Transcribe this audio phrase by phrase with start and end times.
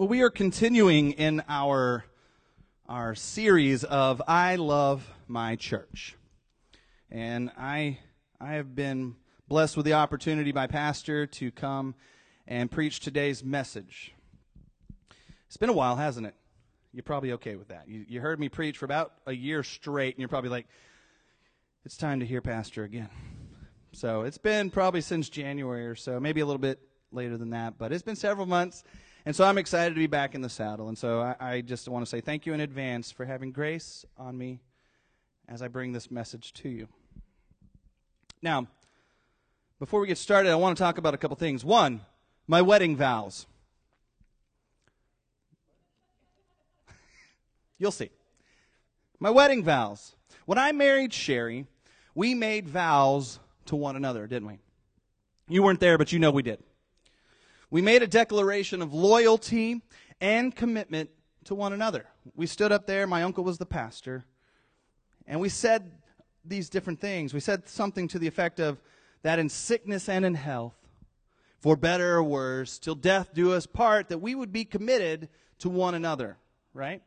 [0.00, 2.06] Well, we are continuing in our
[2.88, 6.16] our series of I love my church.
[7.10, 7.98] And I
[8.40, 9.16] I have been
[9.46, 11.94] blessed with the opportunity by pastor to come
[12.46, 14.14] and preach today's message.
[15.48, 16.34] It's been a while, hasn't it?
[16.94, 17.86] You're probably okay with that.
[17.86, 20.66] You, you heard me preach for about a year straight, and you're probably like,
[21.84, 23.10] it's time to hear Pastor again.
[23.92, 26.80] So it's been probably since January or so, maybe a little bit
[27.12, 28.82] later than that, but it's been several months.
[29.30, 30.88] And so I'm excited to be back in the saddle.
[30.88, 34.04] And so I, I just want to say thank you in advance for having grace
[34.18, 34.58] on me
[35.46, 36.88] as I bring this message to you.
[38.42, 38.66] Now,
[39.78, 41.64] before we get started, I want to talk about a couple things.
[41.64, 42.00] One,
[42.48, 43.46] my wedding vows.
[47.78, 48.10] You'll see.
[49.20, 50.16] My wedding vows.
[50.44, 51.68] When I married Sherry,
[52.16, 54.58] we made vows to one another, didn't we?
[55.46, 56.60] You weren't there, but you know we did.
[57.70, 59.82] We made a declaration of loyalty
[60.20, 61.10] and commitment
[61.44, 62.06] to one another.
[62.34, 64.24] We stood up there, my uncle was the pastor,
[65.26, 65.92] and we said
[66.44, 67.32] these different things.
[67.32, 68.80] We said something to the effect of
[69.22, 70.74] that in sickness and in health,
[71.60, 75.68] for better or worse, till death do us part, that we would be committed to
[75.68, 76.38] one another,
[76.74, 77.02] right?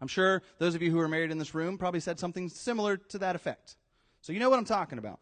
[0.00, 2.96] I'm sure those of you who are married in this room probably said something similar
[2.96, 3.76] to that effect.
[4.20, 5.20] So you know what I'm talking about.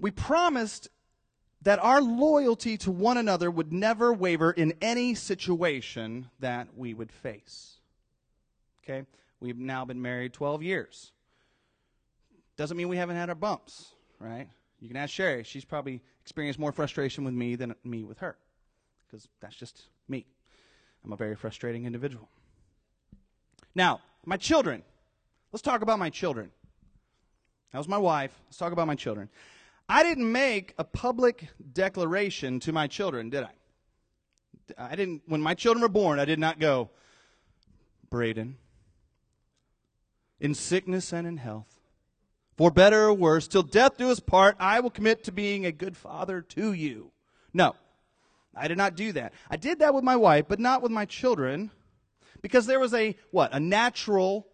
[0.00, 0.88] We promised
[1.66, 7.10] that our loyalty to one another would never waver in any situation that we would
[7.10, 7.78] face.
[8.84, 9.04] Okay?
[9.40, 11.10] We've now been married 12 years.
[12.56, 13.86] Doesn't mean we haven't had our bumps,
[14.20, 14.46] right?
[14.78, 15.42] You can ask Sherry.
[15.42, 18.36] She's probably experienced more frustration with me than me with her
[19.04, 20.24] because that's just me.
[21.04, 22.28] I'm a very frustrating individual.
[23.74, 24.84] Now, my children.
[25.50, 26.52] Let's talk about my children.
[27.72, 28.30] That was my wife.
[28.46, 29.28] Let's talk about my children.
[29.88, 33.50] I didn't make a public declaration to my children, did I?
[34.76, 36.90] I didn't, when my children were born, I did not go,
[38.10, 38.56] Braden,
[40.40, 41.80] in sickness and in health,
[42.56, 45.72] for better or worse, till death do us part, I will commit to being a
[45.72, 47.12] good father to you.
[47.52, 47.76] No,
[48.56, 49.34] I did not do that.
[49.48, 51.70] I did that with my wife, but not with my children,
[52.42, 54.48] because there was a, what, a natural,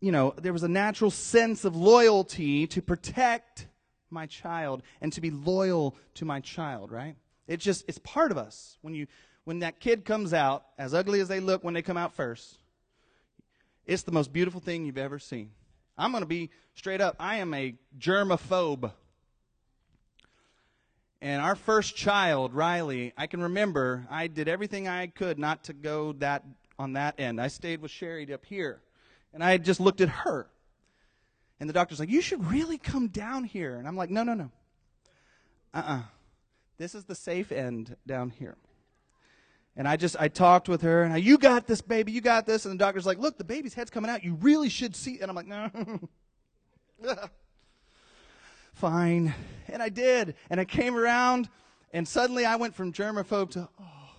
[0.00, 3.68] you know, there was a natural sense of loyalty to protect
[4.10, 7.16] my child and to be loyal to my child, right?
[7.46, 8.78] It just it's part of us.
[8.82, 9.06] When you
[9.44, 12.58] when that kid comes out, as ugly as they look when they come out first,
[13.86, 15.50] it's the most beautiful thing you've ever seen.
[15.96, 17.16] I'm going to be straight up.
[17.18, 18.92] I am a germaphobe.
[21.20, 25.72] And our first child, Riley, I can remember I did everything I could not to
[25.72, 26.44] go that
[26.78, 27.40] on that end.
[27.40, 28.80] I stayed with Sherry up here.
[29.34, 30.48] And I just looked at her.
[31.60, 33.76] And the doctor's like, You should really come down here.
[33.76, 34.50] And I'm like, No, no, no.
[35.74, 35.94] Uh uh-uh.
[35.96, 36.02] uh
[36.78, 38.56] This is the safe end down here.
[39.76, 42.46] And I just, I talked with her, and I, you got this, baby, you got
[42.46, 42.64] this.
[42.64, 44.24] And the doctor's like, look, the baby's head's coming out.
[44.24, 45.20] You really should see.
[45.20, 45.70] And I'm like, no.
[48.72, 49.32] Fine.
[49.68, 50.34] And I did.
[50.50, 51.48] And I came around,
[51.92, 54.10] and suddenly I went from germaphobe to, oh,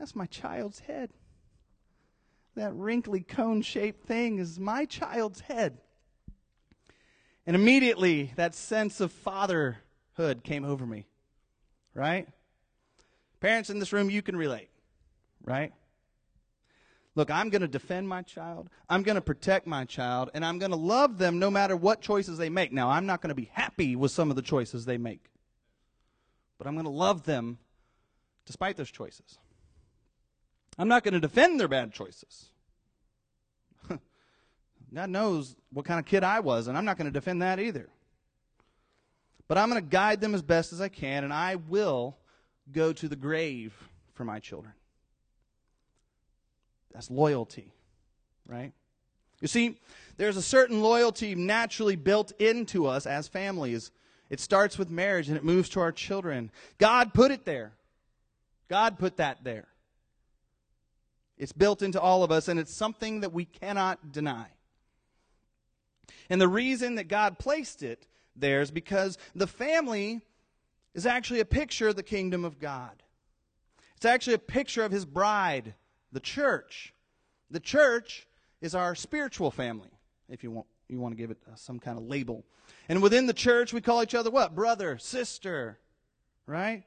[0.00, 1.10] that's my child's head
[2.54, 5.78] that wrinkly cone shaped thing is my child's head.
[7.46, 11.06] And immediately that sense of fatherhood came over me.
[11.94, 12.28] Right?
[13.40, 14.70] Parents in this room, you can relate.
[15.44, 15.72] Right?
[17.14, 18.70] Look, I'm going to defend my child.
[18.88, 20.30] I'm going to protect my child.
[20.32, 22.72] And I'm going to love them no matter what choices they make.
[22.72, 25.24] Now, I'm not going to be happy with some of the choices they make.
[26.58, 27.58] But I'm going to love them
[28.46, 29.38] despite those choices.
[30.78, 32.46] I'm not going to defend their bad choices.
[34.94, 37.60] God knows what kind of kid I was, and I'm not going to defend that
[37.60, 37.88] either.
[39.48, 42.16] But I'm going to guide them as best as I can, and I will
[42.70, 43.74] go to the grave
[44.14, 44.72] for my children.
[46.92, 47.72] That's loyalty,
[48.46, 48.72] right?
[49.40, 49.78] You see,
[50.16, 53.90] there's a certain loyalty naturally built into us as families.
[54.30, 56.50] It starts with marriage and it moves to our children.
[56.78, 57.72] God put it there.
[58.68, 59.66] God put that there.
[61.42, 64.46] It's built into all of us, and it's something that we cannot deny.
[66.30, 68.06] And the reason that God placed it
[68.36, 70.20] there is because the family
[70.94, 73.02] is actually a picture of the kingdom of God.
[73.96, 75.74] It's actually a picture of his bride,
[76.12, 76.94] the church.
[77.50, 78.28] The church
[78.60, 79.90] is our spiritual family,
[80.28, 82.44] if you want, you want to give it uh, some kind of label.
[82.88, 84.54] And within the church, we call each other what?
[84.54, 85.80] Brother, sister,
[86.46, 86.84] right?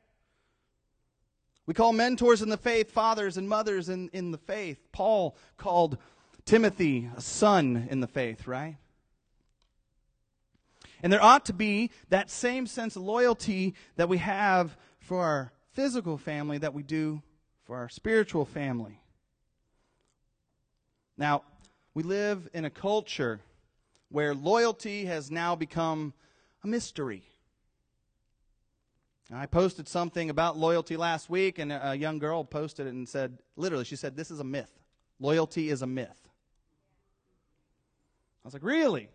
[1.66, 4.78] We call mentors in the faith fathers and mothers in, in the faith.
[4.92, 5.98] Paul called
[6.46, 8.78] Timothy a son in the faith, right?
[11.02, 15.52] And there ought to be that same sense of loyalty that we have for our
[15.72, 17.22] physical family that we do
[17.66, 19.02] for our spiritual family.
[21.18, 21.44] Now,
[21.94, 23.42] we live in a culture
[24.10, 26.14] where loyalty has now become
[26.64, 27.24] a mystery.
[29.34, 33.40] I posted something about loyalty last week, and a young girl posted it and said,
[33.56, 34.72] literally, she said, This is a myth.
[35.20, 36.30] Loyalty is a myth.
[38.44, 39.10] I was like, Really?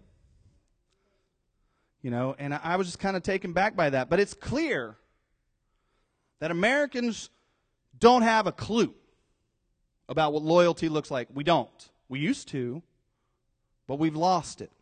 [2.03, 4.09] You know, and I was just kind of taken back by that.
[4.09, 4.97] But it's clear
[6.41, 7.29] that Americans
[7.99, 8.95] don't have a clue
[10.09, 11.29] about what loyalty looks like.
[11.33, 11.91] We don't.
[12.09, 12.83] We used to,
[13.87, 14.73] but we've lost it.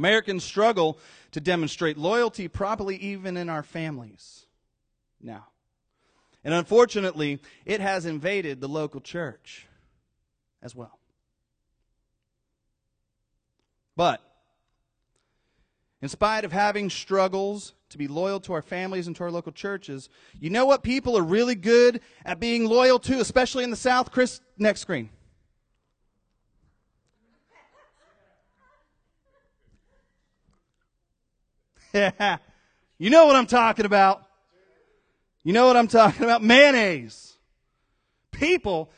[0.00, 0.98] Americans struggle
[1.32, 4.46] to demonstrate loyalty properly even in our families
[5.20, 5.48] now.
[6.42, 9.66] And unfortunately, it has invaded the local church
[10.62, 10.98] as well.
[13.94, 14.22] But,
[16.00, 19.52] in spite of having struggles to be loyal to our families and to our local
[19.52, 20.08] churches,
[20.38, 24.10] you know what people are really good at being loyal to, especially in the South?
[24.10, 25.10] Chris, next screen.
[31.92, 32.38] Yeah.
[33.00, 34.26] You know what I'm talking about.
[35.42, 36.42] You know what I'm talking about?
[36.42, 37.32] Mayonnaise.
[38.30, 38.90] People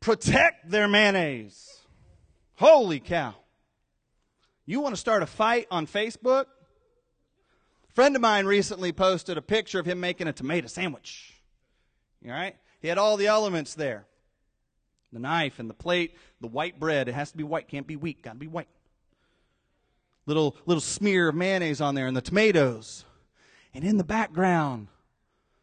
[0.00, 1.82] protect their mayonnaise.
[2.54, 3.34] Holy cow.
[4.64, 6.46] You want to start a fight on Facebook?
[7.90, 11.34] A friend of mine recently posted a picture of him making a tomato sandwich.
[12.24, 12.56] All right?
[12.80, 14.06] He had all the elements there.
[15.12, 17.06] The knife and the plate, the white bread.
[17.06, 18.68] It has to be white, can't be weak, gotta be white
[20.26, 23.04] little little smear of mayonnaise on there and the tomatoes.
[23.74, 24.88] And in the background,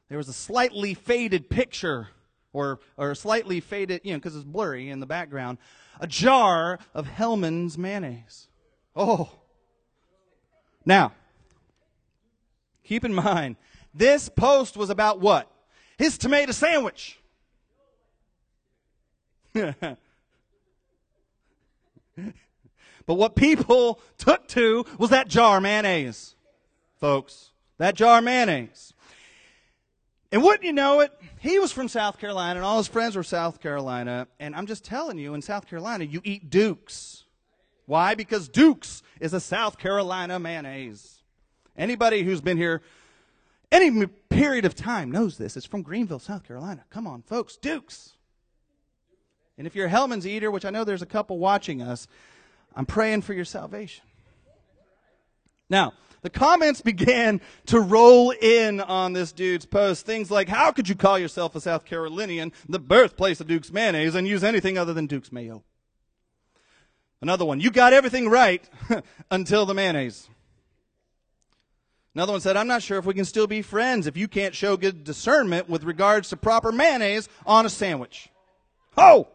[0.10, 2.10] there was a slightly faded picture
[2.54, 5.58] or or slightly faded, you know, because it's blurry in the background,
[6.00, 8.48] a jar of Hellmann's mayonnaise.
[8.96, 9.30] Oh.
[10.86, 11.14] Now,
[12.84, 13.56] keep in mind,
[13.94, 15.50] this post was about what?
[15.98, 17.20] His tomato sandwich.
[23.12, 26.34] But what people took to was that jar mayonnaise,
[27.02, 27.52] folks.
[27.78, 28.94] That jar mayonnaise.
[30.32, 31.12] And wouldn't you know it,
[31.42, 34.30] he was from South Carolina and all his friends were South Carolina.
[34.40, 37.26] And I'm just telling you, in South Carolina, you eat Duke's.
[37.86, 38.16] Why?
[38.16, 41.22] Because Duke's is a South Carolina mayonnaise.
[41.76, 42.82] Anybody who's been here
[43.74, 45.58] any period of time knows this.
[45.58, 46.86] It's from Greenville, South Carolina.
[46.90, 48.14] Come on, folks, Duke's.
[49.58, 52.08] And if you're a Hellmann's eater, which I know there's a couple watching us,
[52.76, 54.04] I'm praying for your salvation.
[55.70, 60.06] Now, the comments began to roll in on this dude's post.
[60.06, 64.16] Things like, how could you call yourself a South Carolinian, the birthplace of Duke's mayonnaise,
[64.16, 65.64] and use anything other than Duke's mayo?
[67.22, 68.68] Another one, you got everything right
[69.32, 70.28] until the mayonnaise.
[72.16, 74.56] Another one said, I'm not sure if we can still be friends if you can't
[74.56, 78.30] show good discernment with regards to proper mayonnaise on a sandwich.
[78.98, 79.28] Oh!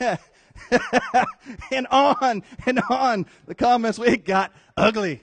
[1.72, 3.98] and on and on the comments.
[3.98, 5.22] It got ugly.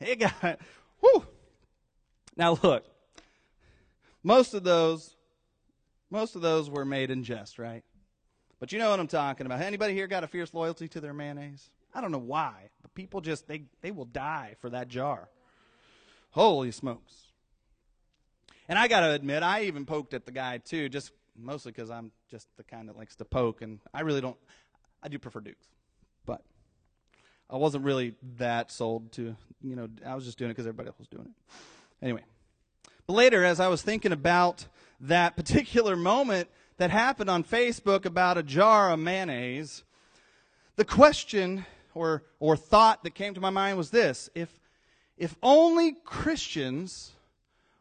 [0.00, 0.58] It got,
[1.00, 1.26] whoo.
[2.36, 2.84] Now look,
[4.22, 5.16] most of those,
[6.10, 7.82] most of those were made in jest, right?
[8.58, 9.60] But you know what I'm talking about.
[9.60, 11.70] Anybody here got a fierce loyalty to their mayonnaise?
[11.94, 15.28] I don't know why, but people just they they will die for that jar.
[16.30, 17.14] Holy smokes!
[18.68, 21.90] And I got to admit, I even poked at the guy too, just mostly because
[21.90, 24.36] I'm just the kind that likes to poke, and I really don't.
[25.06, 25.68] I do prefer Duke's,
[26.24, 26.42] but
[27.48, 30.88] I wasn't really that sold to, you know, I was just doing it because everybody
[30.88, 31.54] else was doing it.
[32.02, 32.24] Anyway,
[33.06, 34.66] but later, as I was thinking about
[35.00, 36.48] that particular moment
[36.78, 39.84] that happened on Facebook about a jar of mayonnaise,
[40.74, 44.28] the question or, or thought that came to my mind was this.
[44.34, 44.58] If,
[45.16, 47.12] if only Christians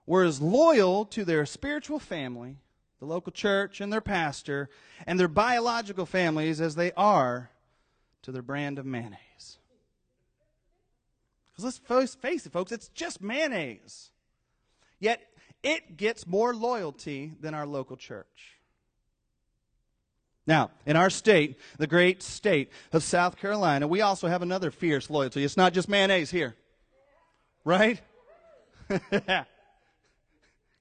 [0.06, 2.58] were as loyal to their spiritual family
[3.00, 4.70] the local church and their pastor
[5.06, 7.50] and their biological families as they are
[8.22, 9.58] to their brand of mayonnaise.
[11.52, 14.12] Because let's face it, folks, it's just mayonnaise.
[15.00, 15.22] Yet
[15.64, 18.56] it gets more loyalty than our local church.
[20.48, 25.10] Now, in our state, the great state of South Carolina, we also have another fierce
[25.10, 25.44] loyalty.
[25.44, 26.56] It's not just mayonnaise here,
[27.64, 28.00] right?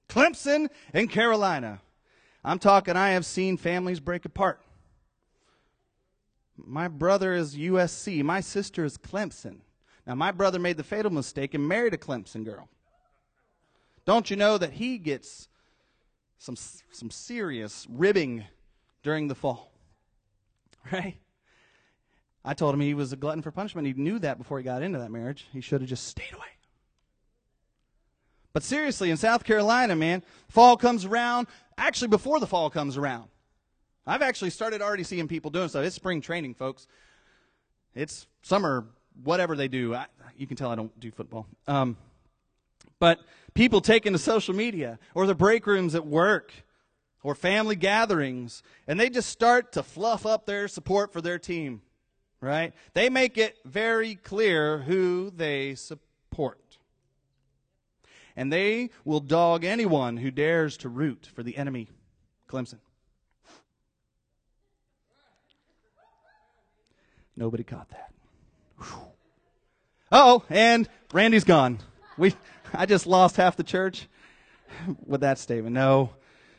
[0.09, 1.81] Clemson and Carolina.
[2.45, 4.61] I'm talking, I have seen families break apart.
[6.55, 8.23] My brother is USC.
[8.23, 9.61] My sister is Clemson.
[10.05, 12.69] Now, my brother made the fatal mistake and married a Clemson girl.
[14.05, 15.49] Don't you know that he gets
[16.37, 16.55] some,
[16.91, 18.45] some serious ribbing
[19.03, 19.71] during the fall?
[20.91, 21.17] Right?
[22.43, 23.87] I told him he was a glutton for punishment.
[23.87, 25.47] He knew that before he got into that marriage.
[25.51, 26.45] He should have just stayed away.
[28.55, 31.47] But seriously, in South Carolina, man, fall comes around,
[31.77, 33.25] actually before the fall comes around.
[34.07, 35.83] I've actually started already seeing people doing stuff.
[35.83, 36.87] It's spring training, folks.
[37.95, 38.85] It's summer,
[39.25, 39.93] whatever they do.
[39.93, 40.05] I,
[40.37, 41.47] you can tell I don't do football.
[41.67, 41.97] Um,
[42.97, 43.19] but
[43.55, 46.53] people taking to social media or the break rooms at work
[47.23, 51.81] or family gatherings, and they just start to fluff up their support for their team,
[52.39, 52.71] right?
[52.93, 56.64] They make it very clear who they support.
[58.35, 61.89] And they will dog anyone who dares to root for the enemy,
[62.49, 62.79] Clemson.
[67.37, 68.11] Nobody caught that.
[70.11, 71.79] Oh, and Randy's gone.
[72.17, 72.33] We,
[72.73, 74.07] I just lost half the church
[75.05, 75.73] with that statement.
[75.73, 76.11] No,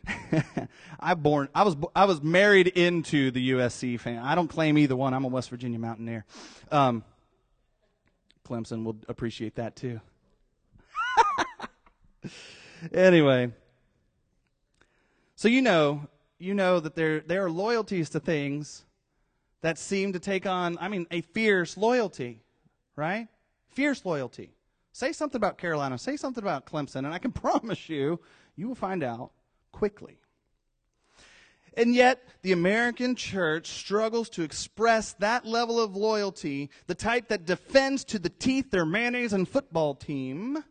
[1.01, 1.49] I born.
[1.55, 1.77] I was.
[1.95, 4.19] I was married into the USC fan.
[4.19, 5.15] I don't claim either one.
[5.15, 6.25] I'm a West Virginia Mountaineer.
[6.71, 7.05] Um,
[8.47, 10.01] Clemson will appreciate that too.
[12.93, 13.53] anyway,
[15.35, 18.85] so you know, you know that there there are loyalties to things
[19.63, 22.41] that seem to take on, I mean, a fierce loyalty,
[22.95, 23.29] right?
[23.71, 24.53] Fierce loyalty.
[24.93, 28.21] Say something about Carolina, say something about Clemson, and I can promise you,
[28.55, 29.33] you will find out
[29.73, 30.19] quickly.
[31.77, 37.45] And yet, the American church struggles to express that level of loyalty, the type that
[37.45, 40.65] defends to the teeth their mayonnaise and football team,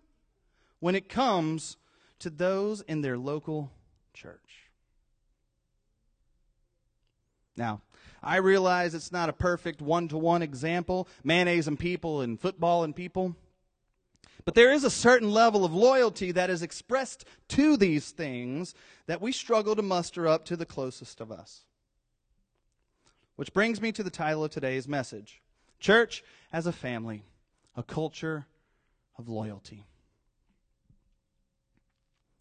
[0.80, 1.78] when it comes
[2.20, 3.72] to those in their local
[4.14, 4.70] church.
[7.58, 7.82] Now,
[8.22, 12.84] I realize it's not a perfect one to one example, mayonnaise and people and football
[12.84, 13.36] and people.
[14.46, 18.76] But there is a certain level of loyalty that is expressed to these things
[19.08, 21.66] that we struggle to muster up to the closest of us.
[23.36, 25.42] Which brings me to the title of today's message
[25.80, 27.26] Church as a Family,
[27.76, 28.46] a Culture
[29.18, 29.86] of Loyalty.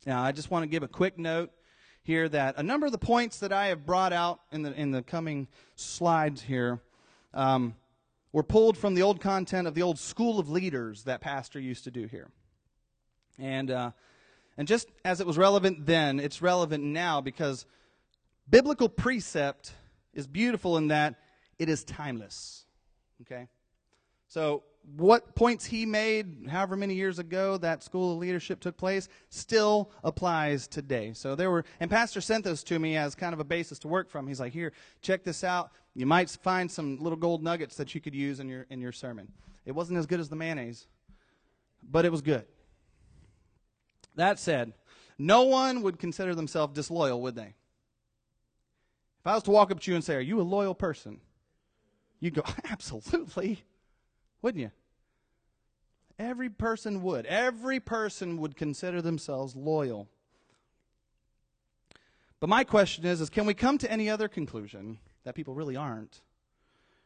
[0.06, 1.50] Now, I just want to give a quick note
[2.02, 4.90] here that a number of the points that I have brought out in the, in
[4.90, 6.80] the coming slides here
[7.32, 7.74] um,
[8.32, 11.84] were pulled from the old content of the old school of leaders that Pastor used
[11.84, 12.30] to do here.
[13.38, 13.92] And, uh,
[14.58, 17.64] and just as it was relevant then, it's relevant now because
[18.48, 19.72] biblical precept
[20.12, 21.14] is beautiful in that
[21.58, 22.66] it is timeless.
[23.22, 23.48] Okay?
[24.28, 24.64] So
[24.96, 29.90] what points he made however many years ago that school of leadership took place still
[30.02, 31.12] applies today.
[31.14, 33.88] So there were, and Pastor sent those to me as kind of a basis to
[33.88, 34.26] work from.
[34.26, 34.72] He's like, here,
[35.02, 35.70] check this out.
[35.94, 38.92] You might find some little gold nuggets that you could use in your, in your
[38.92, 39.32] sermon.
[39.64, 40.86] It wasn't as good as the mayonnaise,
[41.82, 42.44] but it was good.
[44.16, 44.74] That said,
[45.18, 47.54] no one would consider themselves disloyal, would they?
[49.20, 51.20] If I was to walk up to you and say, Are you a loyal person?
[52.20, 53.64] You'd go, Absolutely
[54.44, 54.70] wouldn't you?
[56.18, 57.24] Every person would.
[57.24, 60.06] Every person would consider themselves loyal.
[62.40, 65.76] But my question is, is can we come to any other conclusion that people really
[65.76, 66.20] aren't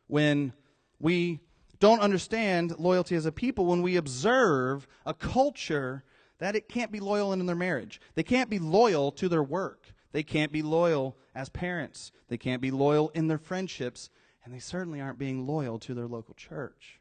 [0.09, 0.53] when
[0.99, 1.39] we
[1.79, 6.03] don't understand loyalty as a people, when we observe a culture
[6.39, 8.01] that it can't be loyal in their marriage.
[8.17, 9.95] They can't be loyal to their work.
[10.11, 12.11] They can't be loyal as parents.
[12.27, 14.11] They can't be loyal in their friendships.
[14.45, 16.98] And they certainly aren't being loyal to their local church.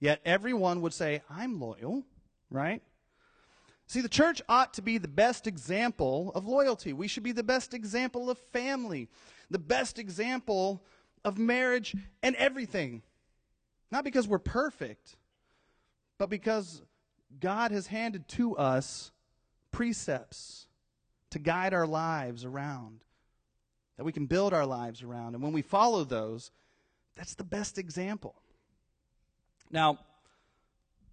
[0.00, 2.04] Yet everyone would say, I'm loyal,
[2.50, 2.82] right?
[3.86, 6.92] See, the church ought to be the best example of loyalty.
[6.92, 9.08] We should be the best example of family,
[9.50, 10.82] the best example
[11.24, 13.02] of marriage and everything.
[13.90, 15.16] Not because we're perfect,
[16.18, 16.82] but because
[17.40, 19.10] God has handed to us
[19.72, 20.66] precepts
[21.30, 23.04] to guide our lives around,
[23.96, 25.34] that we can build our lives around.
[25.34, 26.50] And when we follow those,
[27.16, 28.39] that's the best example.
[29.70, 29.98] Now,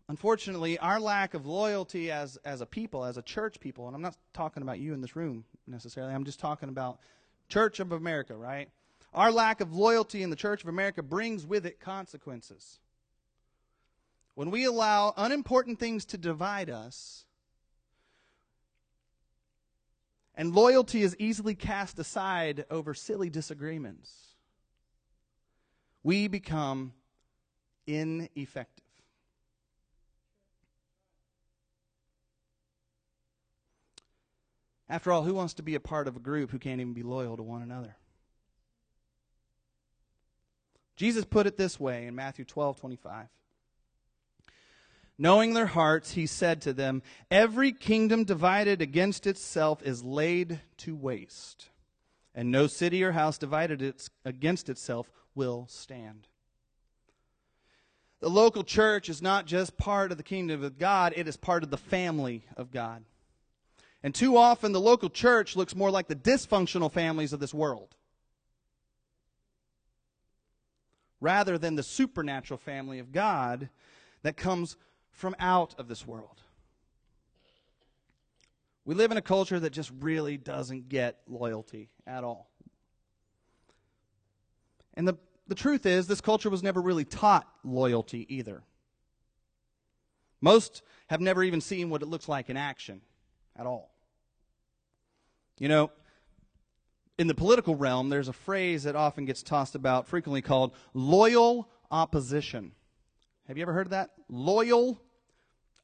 [0.09, 4.01] unfortunately, our lack of loyalty as, as a people, as a church people, and I'm
[4.01, 6.99] not talking about you in this room necessarily, I'm just talking about
[7.49, 8.69] Church of America, right?
[9.13, 12.79] Our lack of loyalty in the Church of America brings with it consequences.
[14.35, 17.25] When we allow unimportant things to divide us,
[20.35, 24.35] and loyalty is easily cast aside over silly disagreements,
[26.03, 26.93] we become
[27.87, 28.83] ineffective.
[34.89, 37.03] After all, who wants to be a part of a group who can't even be
[37.03, 37.95] loyal to one another?
[40.95, 43.27] Jesus put it this way in Matthew 12 25.
[45.19, 47.01] Knowing their hearts, he said to them,
[47.31, 51.69] Every kingdom divided against itself is laid to waste,
[52.35, 56.27] and no city or house divided against itself will stand.
[58.19, 61.63] The local church is not just part of the kingdom of God, it is part
[61.63, 63.03] of the family of God.
[64.03, 67.95] And too often, the local church looks more like the dysfunctional families of this world
[71.19, 73.69] rather than the supernatural family of God
[74.21, 74.77] that comes
[75.11, 76.41] from out of this world.
[78.85, 82.49] We live in a culture that just really doesn't get loyalty at all.
[84.93, 85.17] And the,
[85.47, 88.63] the truth is, this culture was never really taught loyalty either.
[90.41, 93.01] Most have never even seen what it looks like in action
[93.55, 93.91] at all.
[95.57, 95.91] You know,
[97.17, 101.69] in the political realm, there's a phrase that often gets tossed about, frequently called loyal
[101.89, 102.73] opposition.
[103.47, 104.11] Have you ever heard of that?
[104.29, 105.01] Loyal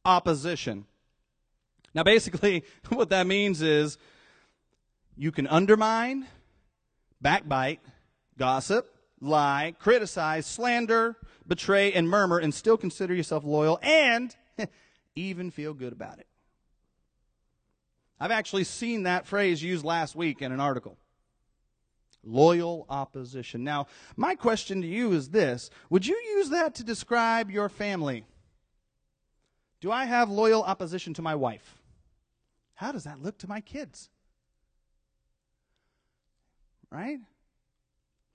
[0.06, 0.86] opposition.
[1.96, 3.98] Now, basically, what that means is
[5.16, 6.28] you can undermine,
[7.22, 7.80] backbite,
[8.38, 8.94] gossip,
[9.24, 11.16] lie, criticize, slander,
[11.48, 14.36] betray, and murmur, and still consider yourself loyal and
[15.16, 16.28] even feel good about it.
[18.20, 20.98] I've actually seen that phrase used last week in an article.
[22.24, 23.64] Loyal opposition.
[23.66, 28.26] Now, my question to you is this Would you use that to describe your family?
[29.82, 31.82] Do I have loyal opposition to my wife?
[32.76, 34.10] How does that look to my kids?
[36.90, 37.20] Right?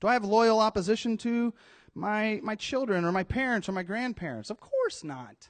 [0.01, 1.53] Do I have loyal opposition to
[1.95, 4.51] my, my children or my parents or my grandparents?
[4.51, 5.49] Of course not.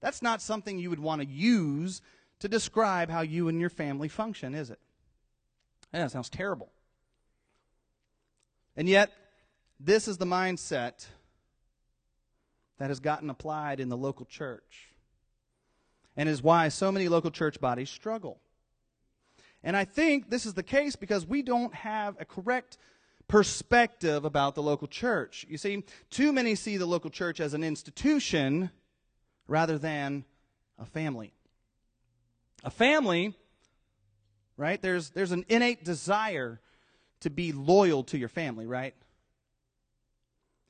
[0.00, 2.02] That's not something you would want to use
[2.40, 4.78] to describe how you and your family function, is it?
[5.92, 6.70] Yeah, that sounds terrible.
[8.76, 9.12] And yet,
[9.80, 11.06] this is the mindset
[12.78, 14.88] that has gotten applied in the local church
[16.16, 18.38] and is why so many local church bodies struggle.
[19.62, 22.78] And I think this is the case because we don't have a correct
[23.28, 25.46] perspective about the local church.
[25.48, 28.70] You see, too many see the local church as an institution
[29.48, 30.24] rather than
[30.78, 31.32] a family.
[32.64, 33.34] A family,
[34.56, 34.80] right?
[34.80, 36.60] There's, there's an innate desire
[37.20, 38.94] to be loyal to your family, right?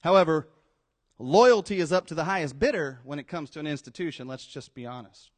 [0.01, 0.49] However,
[1.19, 4.29] loyalty is up to the highest bidder when it comes to an institution.
[4.29, 5.31] Let's just be honest.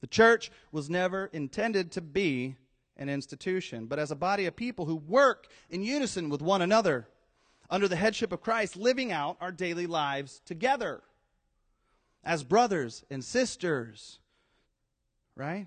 [0.00, 2.56] The church was never intended to be
[2.98, 7.08] an institution, but as a body of people who work in unison with one another
[7.70, 11.02] under the headship of Christ, living out our daily lives together
[12.24, 14.18] as brothers and sisters,
[15.36, 15.66] right?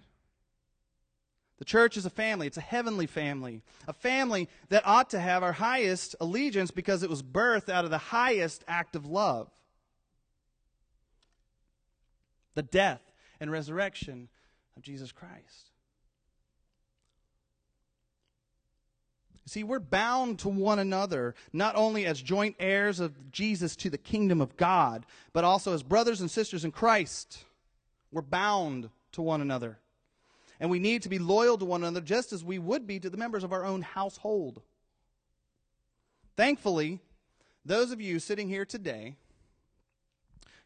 [1.59, 2.47] The church is a family.
[2.47, 3.61] It's a heavenly family.
[3.87, 7.91] A family that ought to have our highest allegiance because it was birthed out of
[7.91, 9.49] the highest act of love
[12.53, 13.01] the death
[13.39, 14.27] and resurrection
[14.75, 15.70] of Jesus Christ.
[19.51, 23.97] See, we're bound to one another, not only as joint heirs of Jesus to the
[23.97, 27.43] kingdom of God, but also as brothers and sisters in Christ.
[28.13, 29.77] We're bound to one another.
[30.61, 33.09] And we need to be loyal to one another just as we would be to
[33.09, 34.61] the members of our own household.
[36.37, 37.01] Thankfully,
[37.65, 39.17] those of you sitting here today,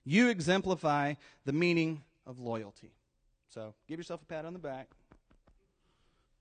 [0.03, 2.91] you exemplify the meaning of loyalty.
[3.49, 4.89] So give yourself a pat on the back.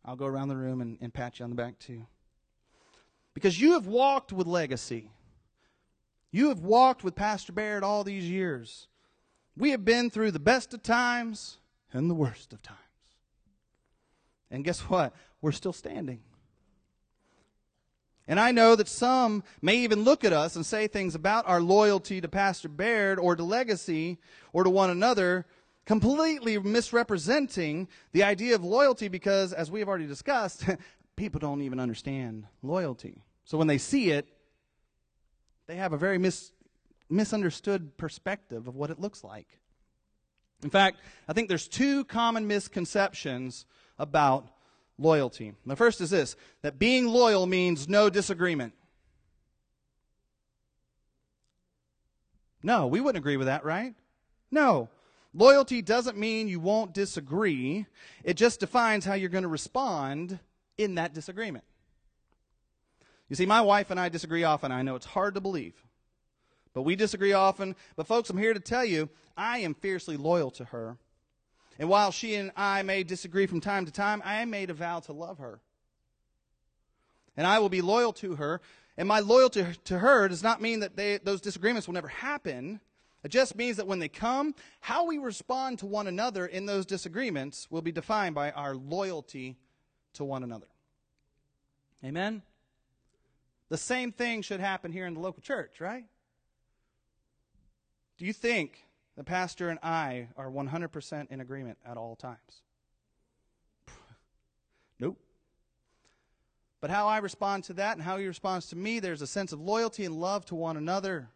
[0.05, 2.05] I'll go around the room and, and pat you on the back too.
[3.35, 5.11] Because you have walked with legacy.
[6.31, 8.89] You have walked with Pastor Baird all these years.
[9.57, 11.59] We have been through the best of times
[11.93, 12.79] and the worst of times.
[14.51, 15.15] And guess what?
[15.41, 16.21] We're still standing.
[18.27, 21.61] And I know that some may even look at us and say things about our
[21.61, 24.19] loyalty to Pastor Baird or to legacy
[24.53, 25.45] or to one another,
[25.85, 30.65] completely misrepresenting the idea of loyalty because, as we have already discussed,
[31.17, 33.25] people don't even understand loyalty.
[33.45, 34.29] So when they see it,
[35.67, 36.53] they have a very mis-
[37.09, 39.59] misunderstood perspective of what it looks like.
[40.63, 40.99] In fact,
[41.29, 43.67] I think there's two common misconceptions
[43.99, 44.49] about
[44.99, 45.53] loyalty.
[45.67, 48.73] The first is this that being loyal means no disagreement.
[52.63, 53.95] No, we wouldn't agree with that, right?
[54.51, 54.89] No.
[55.35, 57.87] Loyalty doesn't mean you won't disagree,
[58.23, 60.39] it just defines how you're going to respond
[60.79, 61.65] in that disagreement.
[63.29, 64.71] You see, my wife and I disagree often.
[64.71, 65.75] I know it's hard to believe,
[66.73, 67.75] but we disagree often.
[67.97, 70.99] But, folks, I'm here to tell you I am fiercely loyal to her.
[71.79, 75.01] And while she and I may disagree from time to time, I made a vow
[75.01, 75.61] to love her.
[77.37, 78.61] And I will be loyal to her.
[78.97, 82.81] And my loyalty to her does not mean that they, those disagreements will never happen.
[83.25, 86.87] It just means that when they come, how we respond to one another in those
[86.87, 89.57] disagreements will be defined by our loyalty
[90.15, 90.67] to one another.
[92.05, 92.43] Amen?
[93.69, 96.05] The same thing should happen here in the local church, right?
[98.19, 98.85] Do you think
[99.17, 102.63] the pastor and I are 100% in agreement at all times?
[105.01, 105.19] nope.
[106.81, 109.53] But how I respond to that and how he responds to me, there's a sense
[109.53, 111.31] of loyalty and love to one another.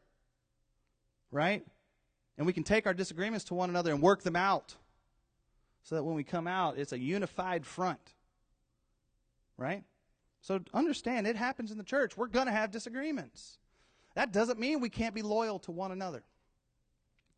[1.32, 1.64] Right?
[2.36, 4.74] And we can take our disagreements to one another and work them out
[5.82, 8.14] so that when we come out, it's a unified front.
[9.58, 9.82] Right?
[10.40, 12.16] So understand, it happens in the church.
[12.16, 13.58] We're going to have disagreements.
[14.14, 16.22] That doesn't mean we can't be loyal to one another.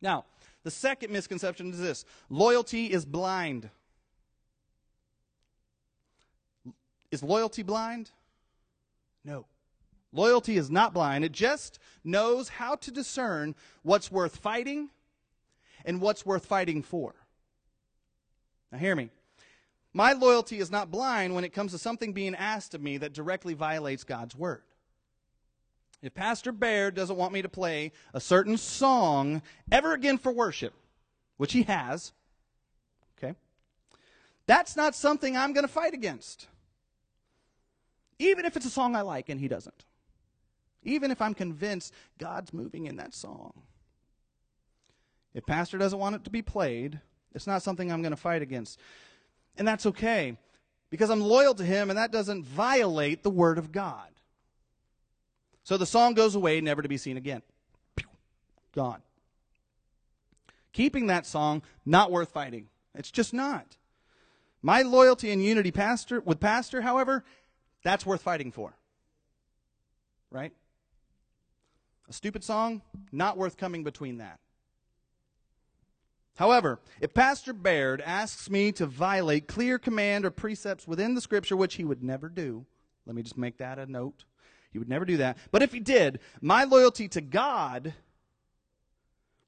[0.01, 0.25] Now,
[0.63, 3.69] the second misconception is this loyalty is blind.
[7.11, 8.11] Is loyalty blind?
[9.25, 9.45] No.
[10.13, 11.23] Loyalty is not blind.
[11.23, 14.89] It just knows how to discern what's worth fighting
[15.85, 17.13] and what's worth fighting for.
[18.71, 19.09] Now, hear me.
[19.93, 23.13] My loyalty is not blind when it comes to something being asked of me that
[23.13, 24.63] directly violates God's word.
[26.01, 30.73] If Pastor Baird doesn't want me to play a certain song ever again for worship,
[31.37, 32.13] which he has,
[33.17, 33.35] okay,
[34.47, 36.47] that's not something I'm going to fight against.
[38.17, 39.85] Even if it's a song I like and he doesn't.
[40.83, 43.53] Even if I'm convinced God's moving in that song.
[45.33, 46.99] If Pastor doesn't want it to be played,
[47.33, 48.79] it's not something I'm going to fight against.
[49.57, 50.37] And that's okay
[50.89, 54.07] because I'm loyal to him and that doesn't violate the word of God.
[55.63, 57.41] So the song goes away, never to be seen again.
[58.73, 59.01] Gone.
[60.73, 62.67] Keeping that song, not worth fighting.
[62.95, 63.77] It's just not.
[64.61, 67.23] My loyalty and unity pastor with pastor, however,
[67.83, 68.73] that's worth fighting for.
[70.29, 70.53] Right?
[72.09, 74.39] A stupid song, not worth coming between that.
[76.35, 81.57] However, if Pastor Baird asks me to violate clear command or precepts within the scripture,
[81.57, 82.65] which he would never do,
[83.05, 84.25] let me just make that a note.
[84.71, 85.37] He would never do that.
[85.51, 87.93] But if he did, my loyalty to God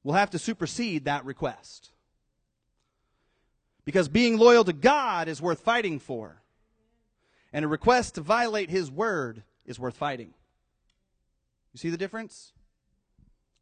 [0.02, 1.90] will have to supersede that request.
[3.84, 6.42] Because being loyal to God is worth fighting for.
[7.52, 10.34] And a request to violate his word is worth fighting.
[11.72, 12.52] You see the difference?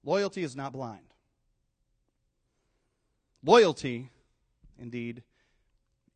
[0.04, 1.11] Loyalty is not blind.
[3.44, 4.08] Loyalty,
[4.78, 5.22] indeed,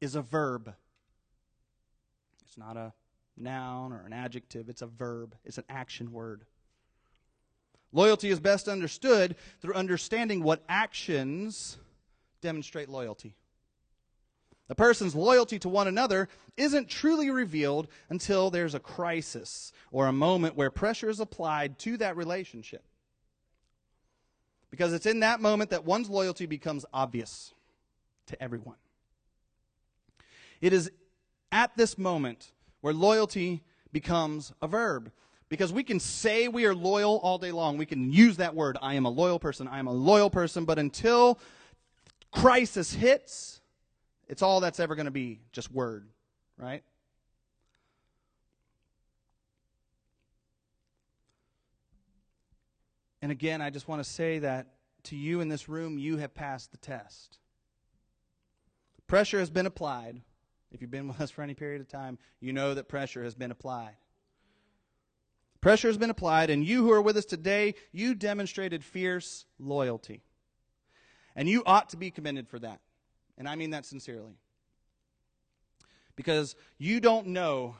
[0.00, 0.72] is a verb.
[2.44, 2.92] It's not a
[3.36, 6.44] noun or an adjective, it's a verb, it's an action word.
[7.92, 11.78] Loyalty is best understood through understanding what actions
[12.40, 13.34] demonstrate loyalty.
[14.68, 20.12] A person's loyalty to one another isn't truly revealed until there's a crisis or a
[20.12, 22.82] moment where pressure is applied to that relationship.
[24.76, 27.54] Because it's in that moment that one's loyalty becomes obvious
[28.26, 28.76] to everyone.
[30.60, 30.90] It is
[31.50, 35.10] at this moment where loyalty becomes a verb.
[35.48, 37.78] Because we can say we are loyal all day long.
[37.78, 40.66] We can use that word, I am a loyal person, I am a loyal person,
[40.66, 41.38] but until
[42.30, 43.62] crisis hits,
[44.28, 46.06] it's all that's ever going to be just word,
[46.58, 46.82] right?
[53.26, 54.68] And again, I just want to say that
[55.02, 57.40] to you in this room, you have passed the test.
[59.08, 60.20] Pressure has been applied.
[60.70, 63.34] If you've been with us for any period of time, you know that pressure has
[63.34, 63.96] been applied.
[65.60, 70.22] Pressure has been applied, and you who are with us today, you demonstrated fierce loyalty.
[71.34, 72.78] And you ought to be commended for that.
[73.36, 74.38] And I mean that sincerely.
[76.14, 77.74] Because you don't know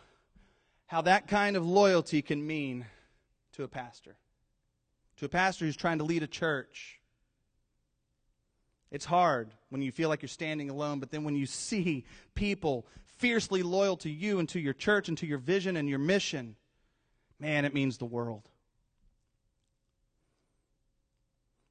[0.87, 2.87] how that kind of loyalty can mean
[3.53, 4.17] to a pastor
[5.19, 7.01] to a pastor who's trying to lead a church.
[8.91, 12.87] It's hard when you feel like you're standing alone, but then when you see people
[13.19, 16.57] fiercely loyal to you and to your church and to your vision and your mission,
[17.41, 18.49] man, it means the world.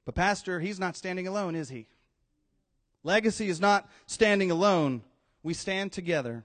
[0.04, 1.88] But, Pastor, he's not standing alone, is he?
[3.02, 5.02] Legacy is not standing alone.
[5.42, 6.44] We stand together.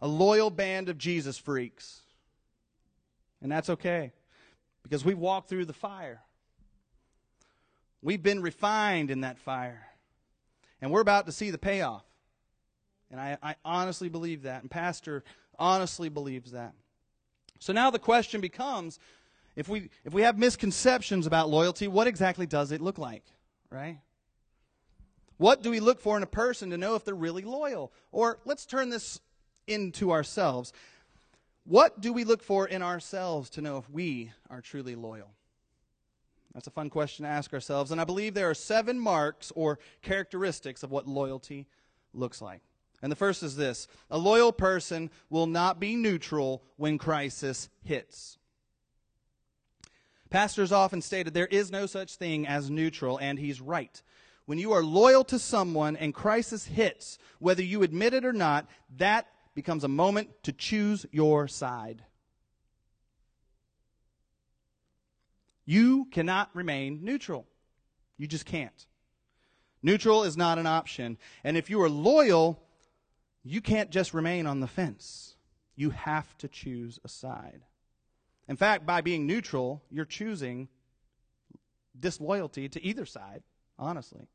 [0.00, 2.00] A loyal band of Jesus freaks.
[3.40, 4.12] And that's okay
[4.82, 6.20] because we've walked through the fire.
[8.02, 9.86] We've been refined in that fire.
[10.80, 12.04] And we're about to see the payoff.
[13.10, 14.62] And I, I, honestly believe that.
[14.62, 15.22] And Pastor
[15.58, 16.72] honestly believes that.
[17.60, 18.98] So now the question becomes
[19.54, 23.22] if we, if we have misconceptions about loyalty, what exactly does it look like?
[23.70, 23.98] Right?
[25.36, 27.92] What do we look for in a person to know if they're really loyal?
[28.10, 29.20] Or let's turn this
[29.66, 30.72] into ourselves.
[31.64, 35.30] What do we look for in ourselves to know if we are truly loyal?
[36.54, 37.92] That's a fun question to ask ourselves.
[37.92, 41.66] And I believe there are seven marks or characteristics of what loyalty
[42.12, 42.60] looks like.
[43.00, 48.38] And the first is this a loyal person will not be neutral when crisis hits.
[50.30, 54.02] Pastors often stated there is no such thing as neutral, and he's right.
[54.46, 58.66] When you are loyal to someone and crisis hits, whether you admit it or not,
[58.96, 62.04] that becomes a moment to choose your side.
[65.64, 67.46] You cannot remain neutral.
[68.18, 68.86] You just can't.
[69.82, 71.18] Neutral is not an option.
[71.44, 72.62] And if you are loyal,
[73.42, 75.36] you can't just remain on the fence.
[75.74, 77.62] You have to choose a side.
[78.48, 80.68] In fact, by being neutral, you're choosing
[81.98, 83.42] disloyalty to either side,
[83.78, 84.28] honestly.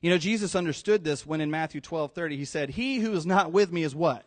[0.00, 3.26] You know, Jesus understood this when in Matthew 12 30, he said, He who is
[3.26, 4.24] not with me is what?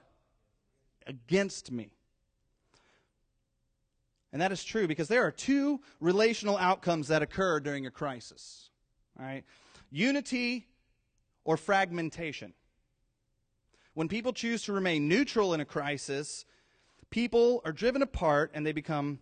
[1.07, 1.93] Against me.
[4.31, 8.69] And that is true because there are two relational outcomes that occur during a crisis.
[9.19, 9.43] All right?
[9.91, 10.65] Unity
[11.43, 12.53] or fragmentation.
[13.93, 16.45] When people choose to remain neutral in a crisis,
[17.11, 19.19] people are driven apart and they become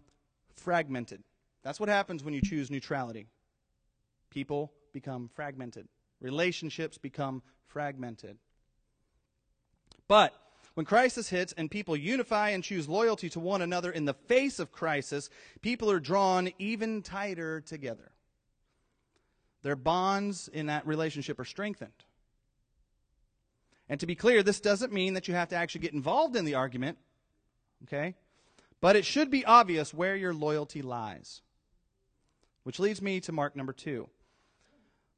[0.55, 1.23] fragmented.
[1.61, 3.27] That's what happens when you choose neutrality.
[4.29, 5.89] People become fragmented.
[6.21, 8.37] Relationships become fragmented.
[10.07, 10.33] But
[10.73, 14.59] when crisis hits and people unify and choose loyalty to one another in the face
[14.59, 15.29] of crisis,
[15.61, 18.11] people are drawn even tighter together.
[19.63, 21.91] Their bonds in that relationship are strengthened.
[23.89, 26.45] And to be clear, this doesn't mean that you have to actually get involved in
[26.45, 26.97] the argument,
[27.83, 28.15] okay?
[28.79, 31.41] But it should be obvious where your loyalty lies.
[32.63, 34.09] Which leads me to mark number two.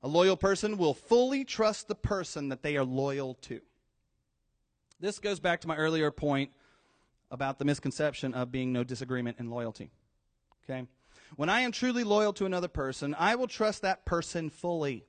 [0.04, 3.62] A loyal person will fully trust the person that they are loyal to.
[5.00, 6.52] This goes back to my earlier point
[7.32, 9.90] about the misconception of being no disagreement in loyalty.
[10.64, 10.86] Okay?
[11.36, 15.06] When I am truly loyal to another person, I will trust that person fully.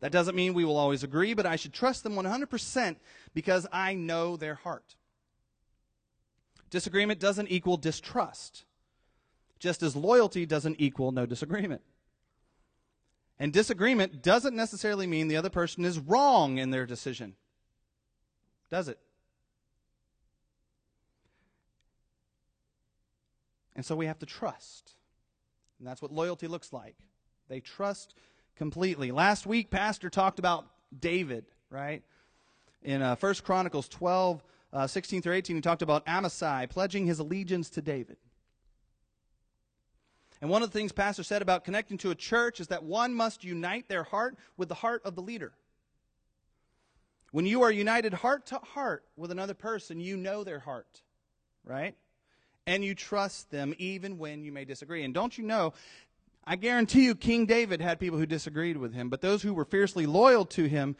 [0.00, 2.96] That doesn't mean we will always agree, but I should trust them 100%
[3.34, 4.96] because I know their heart.
[6.70, 8.64] Disagreement doesn't equal distrust,
[9.58, 11.82] just as loyalty doesn't equal no disagreement.
[13.40, 17.36] And disagreement doesn't necessarily mean the other person is wrong in their decision.
[18.70, 18.98] Does it?
[23.74, 24.92] And so we have to trust.
[25.78, 26.96] And that's what loyalty looks like.
[27.48, 28.14] They trust
[28.56, 29.10] completely.
[29.10, 30.66] Last week, Pastor talked about
[31.00, 32.02] David, right?
[32.82, 37.20] In uh, 1 Chronicles 12, uh, 16 through 18, he talked about Amasai pledging his
[37.20, 38.18] allegiance to David.
[40.40, 43.14] And one of the things Pastor said about connecting to a church is that one
[43.14, 45.52] must unite their heart with the heart of the leader.
[47.30, 51.02] When you are united heart to heart with another person, you know their heart,
[51.64, 51.94] right?
[52.66, 55.04] And you trust them even when you may disagree.
[55.04, 55.74] And don't you know,
[56.44, 59.64] I guarantee you, King David had people who disagreed with him, but those who were
[59.64, 60.96] fiercely loyal to him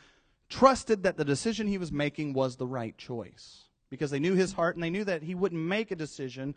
[0.48, 4.52] trusted that the decision he was making was the right choice because they knew his
[4.52, 6.54] heart and they knew that he wouldn't make a decision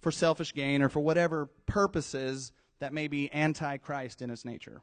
[0.00, 4.82] for selfish gain or for whatever purposes that may be anti Christ in its nature.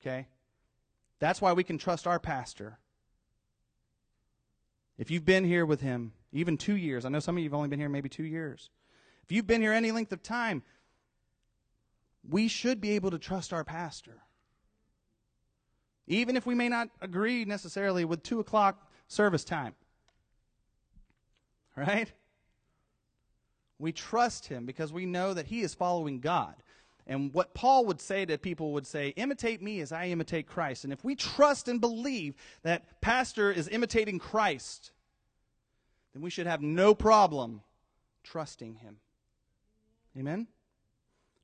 [0.00, 0.28] Okay?
[1.18, 2.78] That's why we can trust our pastor.
[4.98, 7.54] If you've been here with him even two years, I know some of you have
[7.54, 8.70] only been here maybe two years.
[9.24, 10.62] If you've been here any length of time,
[12.28, 14.22] we should be able to trust our pastor.
[16.06, 19.74] Even if we may not agree necessarily with two o'clock service time.
[21.76, 22.12] Right?
[23.78, 26.54] We trust him because we know that he is following God.
[27.06, 30.84] And what Paul would say to people would say, imitate me as I imitate Christ.
[30.84, 34.92] And if we trust and believe that pastor is imitating Christ,
[36.12, 37.60] then we should have no problem
[38.22, 38.96] trusting him.
[40.16, 40.46] Amen?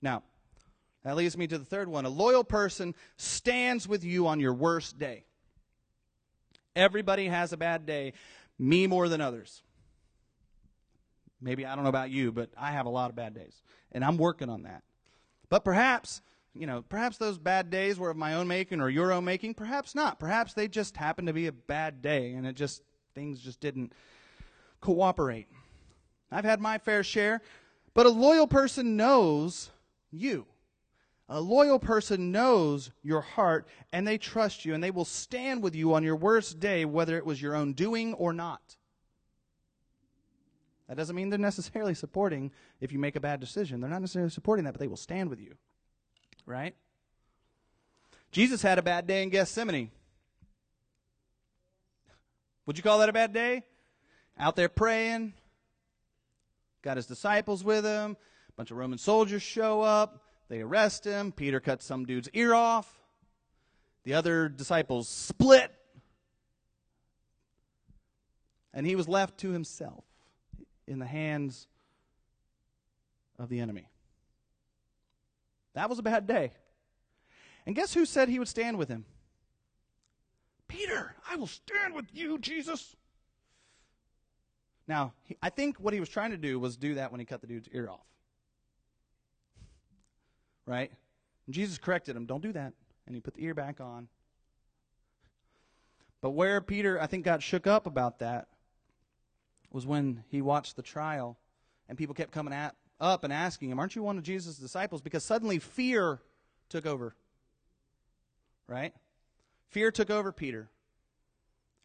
[0.01, 0.23] Now,
[1.05, 2.05] that leads me to the third one.
[2.05, 5.25] A loyal person stands with you on your worst day.
[6.77, 8.13] Everybody has a bad day,
[8.59, 9.63] me more than others.
[11.41, 14.05] Maybe I don't know about you, but I have a lot of bad days, and
[14.05, 14.83] I'm working on that.
[15.49, 16.23] But perhaps,
[16.55, 19.55] you know, perhaps those bad days were of my own making or your own making.
[19.55, 20.19] Perhaps not.
[20.19, 22.83] Perhaps they just happened to be a bad day, and it just
[23.15, 23.93] things just didn't
[24.81, 25.49] cooperate.
[26.31, 27.41] I've had my fair share,
[27.95, 29.71] but a loyal person knows
[30.11, 30.47] you.
[31.29, 35.77] A loyal person knows your heart and they trust you and they will stand with
[35.77, 38.77] you on your worst day, whether it was your own doing or not.
[40.91, 42.51] That doesn't mean they're necessarily supporting
[42.81, 43.81] if you make a bad decision.
[43.81, 45.55] They're not necessarily supporting that, but they will stand with you.
[46.47, 46.75] Right?
[48.33, 49.93] Jesus had a bad day in Gethsemane.
[52.67, 53.63] Would you call that a bad day?
[54.37, 55.35] Out there praying,
[56.83, 58.17] got his disciples with him,
[58.49, 62.53] a bunch of Roman soldiers show up, they arrest him, Peter cuts some dude's ear
[62.53, 63.01] off,
[64.03, 65.73] the other disciples split,
[68.75, 70.05] and he was left to himself
[70.91, 71.69] in the hands
[73.39, 73.89] of the enemy.
[75.75, 76.51] That was a bad day.
[77.65, 79.05] And guess who said he would stand with him?
[80.67, 82.97] Peter, I will stand with you, Jesus.
[84.89, 87.27] Now, he, I think what he was trying to do was do that when he
[87.27, 88.07] cut the dude's ear off.
[90.67, 90.91] Right?
[91.47, 92.73] And Jesus corrected him, don't do that.
[93.07, 94.09] And he put the ear back on.
[96.21, 98.49] But where Peter, I think, got shook up about that
[99.71, 101.39] was when he watched the trial
[101.89, 105.01] and people kept coming at, up and asking him, Aren't you one of Jesus' disciples?
[105.01, 106.21] Because suddenly fear
[106.69, 107.15] took over.
[108.67, 108.95] Right?
[109.71, 110.69] Fear took over Peter.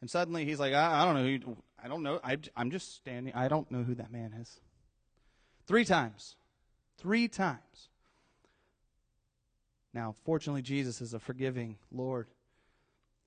[0.02, 1.24] And suddenly he's like, I, I don't know.
[1.24, 2.20] Who, I don't know.
[2.24, 3.34] I, I'm just standing.
[3.34, 4.60] I don't know who that man is.
[5.68, 6.36] Three times.
[6.98, 7.90] Three times.
[9.94, 12.28] Now, fortunately, Jesus is a forgiving Lord.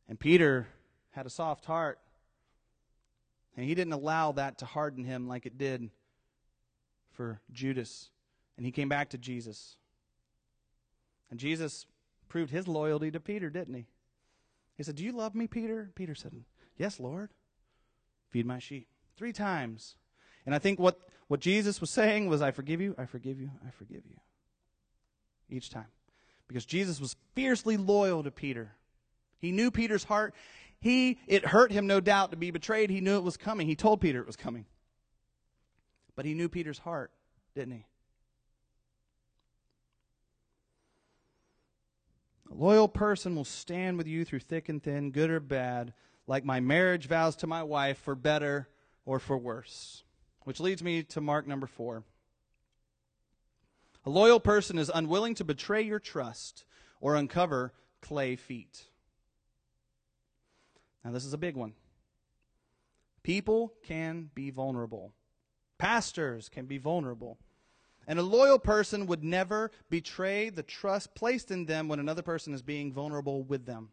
[0.08, 0.68] And Peter
[1.10, 1.98] had a soft heart.
[3.56, 5.90] And he didn't allow that to harden him like it did
[7.12, 8.10] for Judas.
[8.56, 9.76] And he came back to Jesus.
[11.30, 11.86] And Jesus
[12.28, 13.86] proved his loyalty to Peter, didn't he?
[14.76, 15.90] He said, Do you love me, Peter?
[15.94, 16.32] Peter said,
[16.76, 17.30] Yes, Lord.
[18.30, 18.86] Feed my sheep.
[19.16, 19.96] Three times.
[20.46, 23.50] And I think what, what Jesus was saying was, I forgive you, I forgive you,
[23.66, 24.20] I forgive you.
[25.50, 25.86] Each time.
[26.46, 28.72] Because Jesus was fiercely loyal to Peter.
[29.38, 30.34] He knew Peter's heart.
[30.80, 32.90] He, it hurt him, no doubt, to be betrayed.
[32.90, 33.66] He knew it was coming.
[33.66, 34.66] He told Peter it was coming.
[36.14, 37.10] But he knew Peter's heart,
[37.54, 37.86] didn't he?
[42.50, 45.92] A loyal person will stand with you through thick and thin, good or bad,
[46.26, 48.68] like my marriage vows to my wife, for better
[49.04, 50.04] or for worse.
[50.44, 52.04] Which leads me to mark number four.
[54.06, 56.64] A loyal person is unwilling to betray your trust
[57.00, 58.86] or uncover clay feet.
[61.04, 61.74] Now, this is a big one.
[63.22, 65.12] People can be vulnerable,
[65.78, 67.38] pastors can be vulnerable.
[68.06, 72.54] And a loyal person would never betray the trust placed in them when another person
[72.54, 73.90] is being vulnerable with them.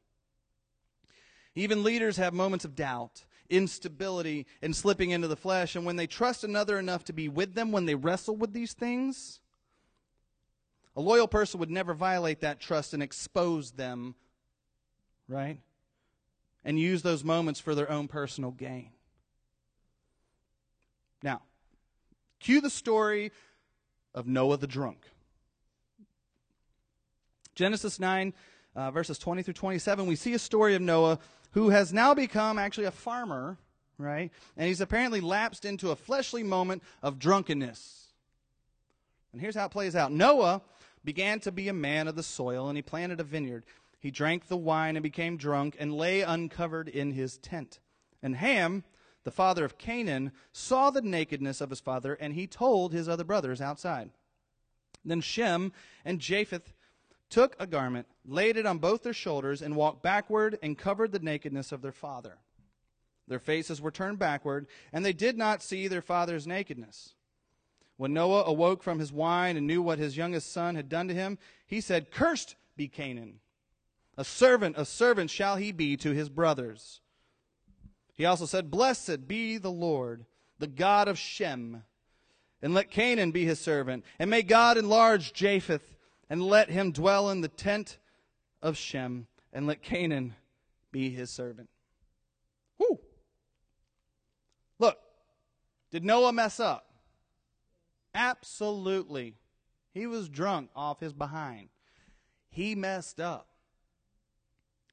[1.54, 5.76] Even leaders have moments of doubt, instability, and slipping into the flesh.
[5.76, 8.72] And when they trust another enough to be with them when they wrestle with these
[8.72, 9.42] things,
[10.96, 14.16] a loyal person would never violate that trust and expose them,
[15.28, 15.60] right?
[16.66, 18.90] And use those moments for their own personal gain.
[21.22, 21.44] Now,
[22.40, 23.32] cue the story
[24.16, 25.06] of Noah the drunk.
[27.54, 28.34] Genesis 9,
[28.76, 31.20] uh, verses 20 through 27, we see a story of Noah
[31.52, 33.58] who has now become actually a farmer,
[33.98, 34.32] right?
[34.58, 38.08] And he's apparently lapsed into a fleshly moment of drunkenness.
[39.32, 40.62] And here's how it plays out Noah
[41.04, 43.64] began to be a man of the soil, and he planted a vineyard.
[44.00, 47.80] He drank the wine and became drunk and lay uncovered in his tent.
[48.22, 48.84] And Ham,
[49.24, 53.24] the father of Canaan, saw the nakedness of his father, and he told his other
[53.24, 54.12] brothers outside.
[55.04, 55.72] Then Shem
[56.04, 56.74] and Japheth
[57.30, 61.20] took a garment, laid it on both their shoulders, and walked backward and covered the
[61.20, 62.38] nakedness of their father.
[63.28, 67.14] Their faces were turned backward, and they did not see their father's nakedness.
[67.98, 71.14] When Noah awoke from his wine and knew what his youngest son had done to
[71.14, 73.40] him, he said, Cursed be Canaan.
[74.18, 77.02] A servant a servant shall he be to his brothers.
[78.14, 80.26] He also said, Blessed be the Lord,
[80.58, 81.84] the God of Shem,
[82.62, 84.06] and let Canaan be his servant.
[84.18, 85.96] And may God enlarge Japheth,
[86.30, 88.00] and let him dwell in the tent
[88.62, 90.36] of Shem, and let Canaan
[90.92, 91.70] be his servant.
[92.80, 93.00] Whoo!
[94.80, 94.98] Look,
[95.92, 96.90] did Noah mess up?
[98.14, 99.36] Absolutely.
[99.94, 101.68] He was drunk off his behind.
[102.50, 103.50] He messed up.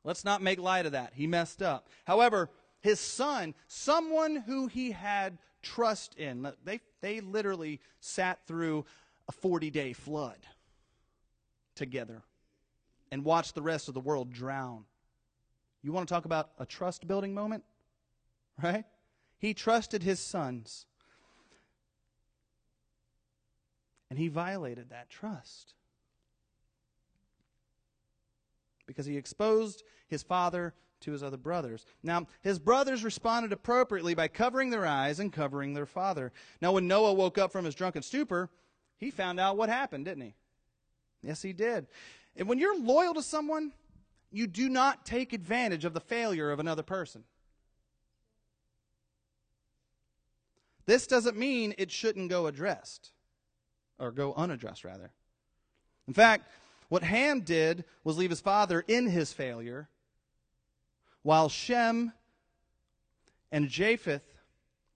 [0.05, 1.13] Let's not make light of that.
[1.15, 1.89] He messed up.
[2.05, 6.53] However, his son, someone who he had trust in.
[6.65, 8.85] They, they literally sat through
[9.29, 10.39] a 40 day flood
[11.75, 12.23] together
[13.11, 14.85] and watched the rest of the world drown.
[15.83, 17.65] You want to talk about a trust building moment?
[18.63, 18.85] Right?
[19.39, 20.87] He trusted his sons.
[24.11, 25.75] And he violated that trust
[28.93, 31.85] because he exposed his father to his other brothers.
[32.03, 36.33] Now, his brothers responded appropriately by covering their eyes and covering their father.
[36.61, 38.51] Now, when Noah woke up from his drunken stupor,
[38.99, 40.35] he found out what happened, didn't he?
[41.23, 41.87] Yes, he did.
[42.37, 43.73] And when you're loyal to someone,
[44.31, 47.25] you do not take advantage of the failure of another person.
[50.87, 53.11] This doesn't mean it shouldn't go addressed,
[53.99, 55.11] or go unaddressed, rather.
[56.09, 56.51] In fact,
[56.93, 59.89] what Ham did was leave his father in his failure
[61.23, 62.13] while Shem
[63.51, 64.21] and Japheth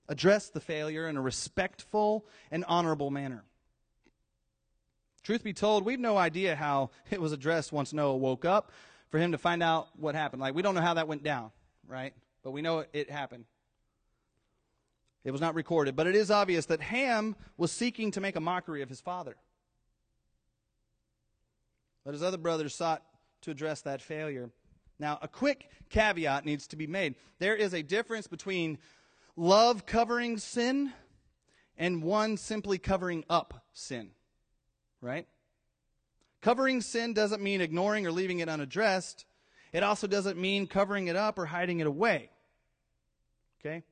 [0.07, 3.45] addressed the failure in a respectful and honorable manner.
[5.23, 8.73] Truth be told, we've no idea how it was addressed once Noah woke up
[9.09, 10.43] for him to find out what happened.
[10.43, 11.51] Like, we don't know how that went down,
[11.89, 12.13] right?
[12.43, 13.47] But we know it happened.
[15.25, 15.97] It was not recorded.
[15.97, 19.37] But it is obvious that Ham was seeking to make a mockery of his father.
[22.07, 23.03] But his other brothers sought
[23.43, 24.49] to address that failure.
[24.99, 27.17] Now, a quick caveat needs to be made.
[27.39, 28.79] There is a difference between
[29.37, 30.95] love covering sin
[31.77, 34.13] and one simply covering up sin
[35.01, 35.27] right?
[36.41, 39.25] Covering sin doesn't mean ignoring or leaving it unaddressed.
[39.73, 42.31] It also doesn't mean covering it up or hiding it away.
[43.61, 43.83] Okay?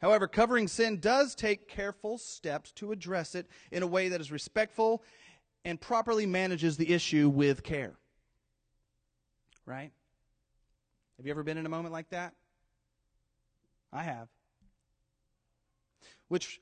[0.00, 4.30] However, covering sin does take careful steps to address it in a way that is
[4.30, 5.02] respectful
[5.64, 7.94] and properly manages the issue with care.
[9.66, 9.92] Right?
[11.16, 12.34] Have you ever been in a moment like that?
[13.92, 14.28] I have.
[16.28, 16.60] Which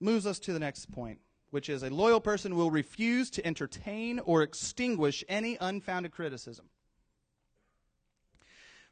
[0.00, 1.20] moves us to the next point
[1.50, 6.66] which is a loyal person will refuse to entertain or extinguish any unfounded criticism.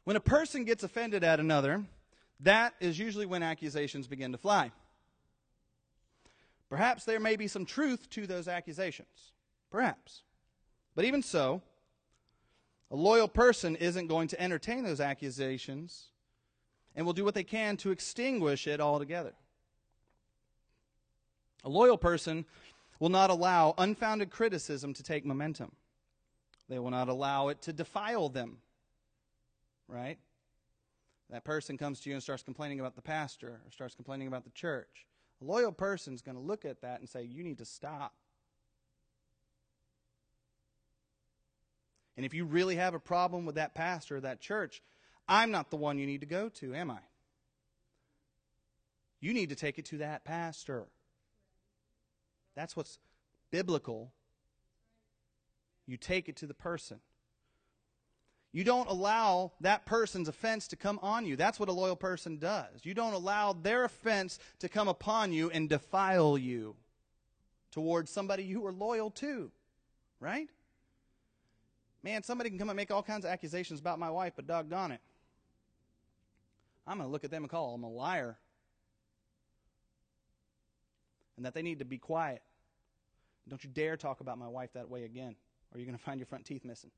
[0.03, 1.83] When a person gets offended at another,
[2.41, 4.71] that is usually when accusations begin to fly.
[6.69, 9.33] Perhaps there may be some truth to those accusations.
[9.71, 10.21] Perhaps.
[10.95, 11.61] But even so,
[12.91, 16.07] a loyal person isn't going to entertain those accusations
[16.95, 19.33] and will do what they can to extinguish it altogether.
[21.63, 22.45] A loyal person
[22.99, 25.71] will not allow unfounded criticism to take momentum.
[26.67, 28.57] They will not allow it to defile them.
[29.87, 30.19] Right?
[31.29, 34.43] That person comes to you and starts complaining about the pastor or starts complaining about
[34.43, 35.05] the church.
[35.41, 38.13] A loyal person is going to look at that and say, You need to stop.
[42.17, 44.81] And if you really have a problem with that pastor or that church,
[45.27, 46.99] I'm not the one you need to go to, am I?
[49.21, 50.87] You need to take it to that pastor.
[52.55, 52.99] That's what's
[53.51, 54.11] biblical.
[55.85, 56.99] You take it to the person.
[58.51, 61.35] You don't allow that person's offense to come on you.
[61.35, 62.83] That's what a loyal person does.
[62.83, 66.75] You don't allow their offense to come upon you and defile you
[67.71, 69.51] towards somebody you are loyal to.
[70.19, 70.49] Right?
[72.01, 74.93] Man, somebody can come and make all kinds of accusations about my wife, but doggone
[74.93, 75.01] it.
[76.87, 78.37] I'm going to look at them and call them a liar.
[81.37, 82.41] And that they need to be quiet.
[83.47, 85.35] Don't you dare talk about my wife that way again,
[85.71, 86.91] or you're going to find your front teeth missing.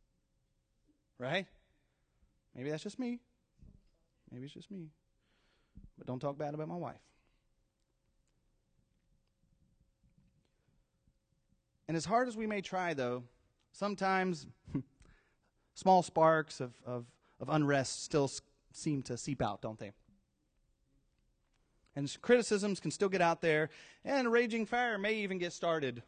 [1.17, 1.45] Right?
[2.55, 3.19] Maybe that's just me.
[4.31, 4.89] Maybe it's just me.
[5.97, 7.01] But don't talk bad about my wife.
[11.87, 13.23] And as hard as we may try, though,
[13.73, 14.47] sometimes
[15.73, 17.05] small sparks of, of,
[17.39, 18.31] of unrest still
[18.71, 19.91] seem to seep out, don't they?
[21.95, 23.69] And criticisms can still get out there,
[24.05, 26.03] and a raging fire may even get started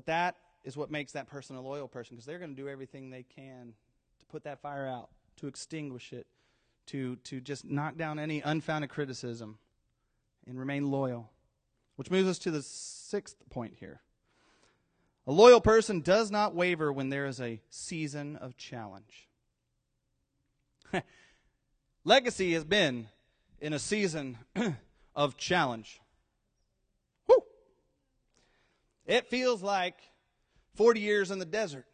[0.00, 2.70] But that is what makes that person a loyal person because they're going to do
[2.70, 3.74] everything they can
[4.18, 6.26] to put that fire out, to extinguish it,
[6.86, 9.58] to, to just knock down any unfounded criticism
[10.46, 11.30] and remain loyal.
[11.96, 14.00] Which moves us to the sixth point here.
[15.26, 19.28] A loyal person does not waver when there is a season of challenge.
[22.04, 23.08] Legacy has been
[23.60, 24.38] in a season
[25.14, 26.00] of challenge.
[29.06, 29.96] It feels like
[30.74, 31.86] 40 years in the desert,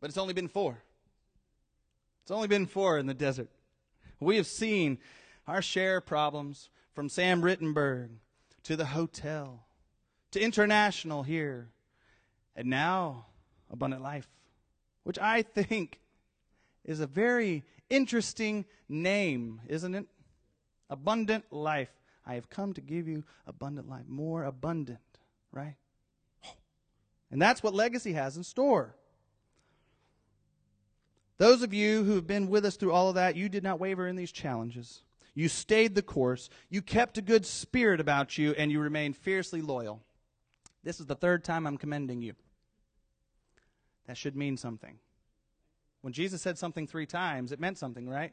[0.00, 0.82] but it's only been four.
[2.22, 3.50] It's only been four in the desert.
[4.20, 4.98] We have seen
[5.46, 8.10] our share of problems from Sam Rittenberg
[8.64, 9.66] to the hotel
[10.32, 11.70] to international here,
[12.54, 13.26] and now
[13.70, 14.28] Abundant Life,
[15.04, 16.00] which I think
[16.84, 20.06] is a very interesting name, isn't it?
[20.90, 21.90] Abundant Life.
[22.26, 25.00] I have come to give you abundant life, more abundant,
[25.50, 25.76] right?
[27.30, 28.94] And that's what legacy has in store.
[31.36, 33.78] Those of you who have been with us through all of that, you did not
[33.78, 35.02] waver in these challenges.
[35.34, 36.50] You stayed the course.
[36.68, 40.02] You kept a good spirit about you, and you remained fiercely loyal.
[40.82, 42.34] This is the third time I'm commending you.
[44.06, 44.98] That should mean something.
[46.00, 48.32] When Jesus said something three times, it meant something, right?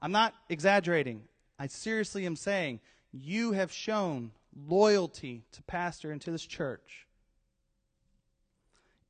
[0.00, 1.22] I'm not exaggerating.
[1.58, 2.80] I seriously am saying
[3.10, 4.32] you have shown
[4.68, 7.07] loyalty to pastor and to this church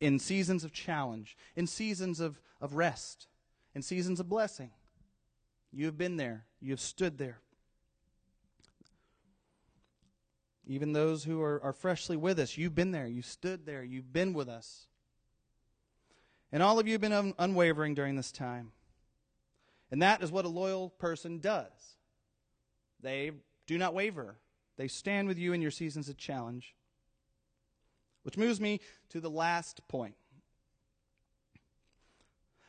[0.01, 3.27] in seasons of challenge, in seasons of, of rest,
[3.75, 4.71] in seasons of blessing.
[5.73, 7.41] You have been there, you have stood there.
[10.67, 14.13] Even those who are, are freshly with us, you've been there, you stood there, you've
[14.13, 14.87] been with us.
[16.53, 18.73] And all of you have been un- unwavering during this time.
[19.91, 21.97] And that is what a loyal person does.
[23.01, 23.33] They
[23.67, 24.37] do not waver.
[24.77, 26.75] They stand with you in your seasons of challenge.
[28.29, 30.15] Which moves me to the last point.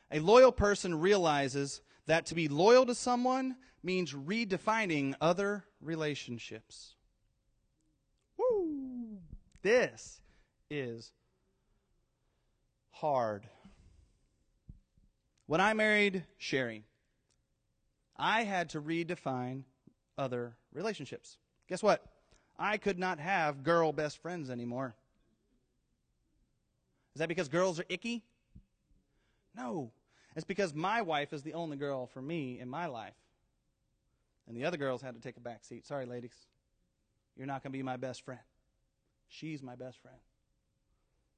[0.10, 6.96] A loyal person realizes that to be loyal to someone means redefining other relationships.
[8.38, 9.18] Woo!
[9.62, 10.22] This
[10.70, 11.12] is
[12.92, 13.46] hard.
[15.46, 16.86] When I married Sherry,
[18.16, 19.64] I had to redefine
[20.18, 21.38] other relationships.
[21.68, 22.06] Guess what?
[22.58, 24.96] I could not have girl best friends anymore.
[27.20, 28.24] Is that because girls are icky?
[29.54, 29.92] No.
[30.38, 33.18] It's because my wife is the only girl for me in my life.
[34.48, 35.86] And the other girls had to take a back seat.
[35.86, 36.32] Sorry, ladies.
[37.36, 38.40] You're not going to be my best friend.
[39.28, 40.16] She's my best friend.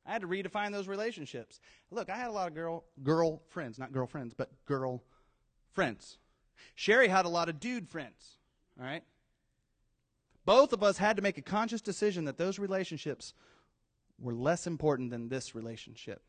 [0.06, 1.60] I had to redefine those relationships.
[1.90, 5.02] Look, I had a lot of girl girl friends, not girlfriends, but girl
[5.72, 6.20] friends.
[6.76, 8.38] Sherry had a lot of dude friends.
[8.80, 9.04] All right?
[10.46, 13.34] Both of us had to make a conscious decision that those relationships
[14.22, 16.22] were less important than this relationship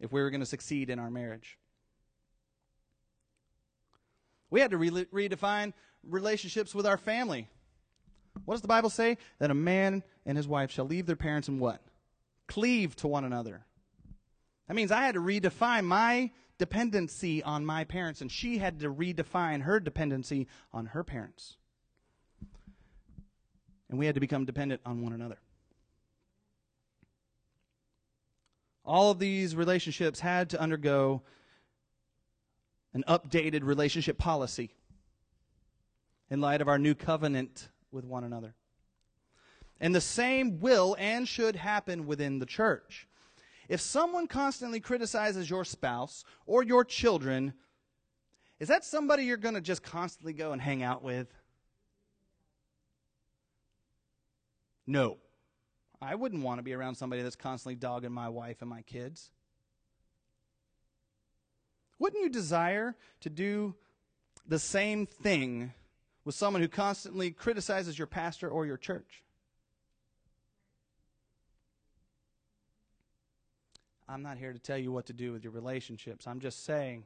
[0.00, 1.58] if we were going to succeed in our marriage.
[4.50, 7.48] We had to re- redefine relationships with our family.
[8.44, 9.18] What does the Bible say?
[9.38, 11.80] That a man and his wife shall leave their parents and what?
[12.48, 13.64] Cleave to one another.
[14.68, 18.92] That means I had to redefine my dependency on my parents, and she had to
[18.92, 21.56] redefine her dependency on her parents.
[23.88, 25.38] And we had to become dependent on one another.
[28.84, 31.22] All of these relationships had to undergo
[32.94, 34.74] an updated relationship policy
[36.30, 38.54] in light of our new covenant with one another.
[39.80, 43.08] And the same will and should happen within the church.
[43.68, 47.54] If someone constantly criticizes your spouse or your children,
[48.60, 51.28] is that somebody you're going to just constantly go and hang out with?
[54.86, 55.18] No.
[56.02, 59.30] I wouldn't want to be around somebody that's constantly dogging my wife and my kids.
[62.00, 63.76] Wouldn't you desire to do
[64.48, 65.72] the same thing
[66.24, 69.22] with someone who constantly criticizes your pastor or your church?
[74.08, 76.26] I'm not here to tell you what to do with your relationships.
[76.26, 77.04] I'm just saying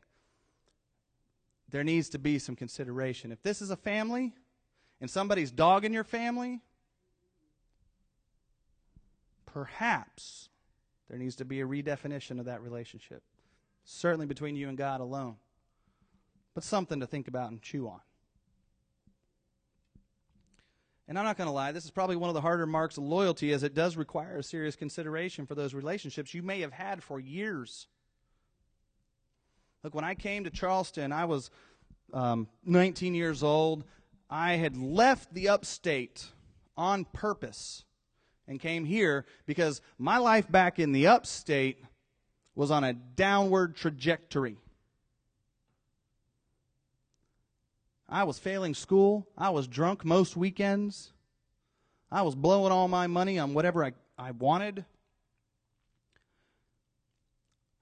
[1.68, 3.30] there needs to be some consideration.
[3.30, 4.32] If this is a family
[5.02, 6.62] and somebody's dogging your family,
[9.56, 10.50] perhaps
[11.08, 13.22] there needs to be a redefinition of that relationship
[13.86, 15.36] certainly between you and God alone,
[16.54, 18.00] but something to think about and chew on.
[21.08, 23.04] And I'm not going to lie, this is probably one of the harder marks of
[23.04, 27.02] loyalty as it does require a serious consideration for those relationships you may have had
[27.02, 27.86] for years.
[29.82, 31.50] Look, when I came to Charleston, I was
[32.12, 33.84] um, 19 years old.
[34.28, 36.26] I had left the upstate
[36.76, 37.86] on purpose
[38.48, 41.82] and came here because my life back in the upstate
[42.54, 44.56] was on a downward trajectory.
[48.08, 49.26] I was failing school.
[49.36, 51.12] I was drunk most weekends.
[52.10, 54.84] I was blowing all my money on whatever I, I wanted.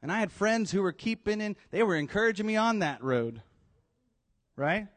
[0.00, 3.42] And I had friends who were keeping in, they were encouraging me on that road.
[4.56, 4.88] Right?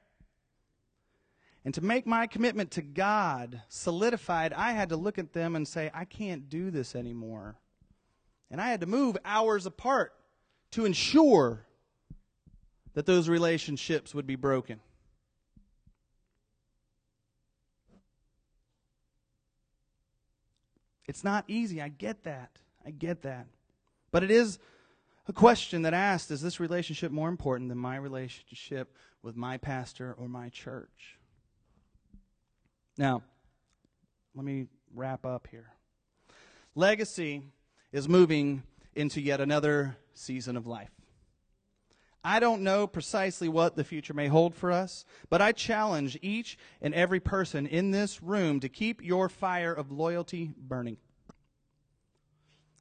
[1.68, 5.68] And to make my commitment to God solidified, I had to look at them and
[5.68, 7.58] say, I can't do this anymore.
[8.50, 10.14] And I had to move hours apart
[10.72, 11.66] to ensure
[12.94, 14.80] that those relationships would be broken.
[21.06, 21.82] It's not easy.
[21.82, 22.52] I get that.
[22.86, 23.46] I get that.
[24.12, 24.58] But it is
[25.28, 30.16] a question that asks Is this relationship more important than my relationship with my pastor
[30.18, 31.17] or my church?
[32.98, 33.22] Now,
[34.36, 35.72] let me wrap up here.
[36.76, 37.44] Legacy
[37.92, 38.64] is moving
[38.96, 40.90] into yet another season of life.
[42.24, 46.58] I don't know precisely what the future may hold for us, but I challenge each
[46.82, 50.98] and every person in this room to keep your fire of loyalty burning.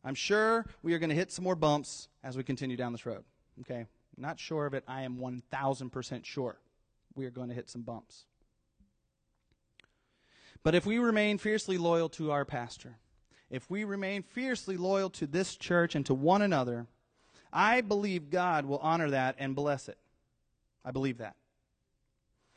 [0.02, 3.06] I'm sure we are going to hit some more bumps as we continue down this
[3.06, 3.24] road.
[3.60, 3.86] Okay?
[4.16, 4.84] Not sure of it.
[4.88, 6.58] I am 1000% sure
[7.14, 8.24] we are going to hit some bumps.
[10.62, 12.98] But if we remain fiercely loyal to our pastor,
[13.50, 16.86] if we remain fiercely loyal to this church and to one another,
[17.52, 19.98] I believe God will honor that and bless it.
[20.84, 21.36] I believe that.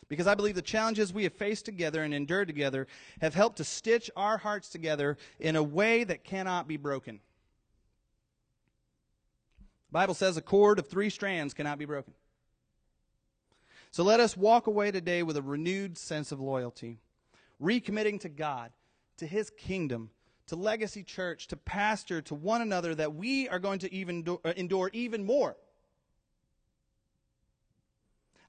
[0.08, 2.88] Because I believe the challenges we have faced together and endured together
[3.22, 7.20] have helped to stitch our hearts together in a way that cannot be broken.
[9.90, 12.14] The Bible says a cord of three strands cannot be broken.
[13.92, 17.00] So let us walk away today with a renewed sense of loyalty
[17.62, 18.72] recommitting to God,
[19.18, 20.12] to His kingdom,
[20.48, 24.40] to Legacy Church, to pastor, to one another, that we are going to even do,
[24.44, 25.56] uh, endure even more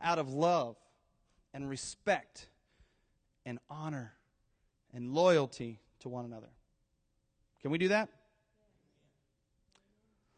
[0.01, 0.77] out of love
[1.53, 2.49] and respect
[3.45, 4.15] and honor
[4.95, 6.49] and loyalty to one another.
[7.61, 8.09] Can we do that?